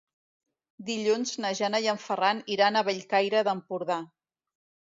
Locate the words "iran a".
2.57-2.85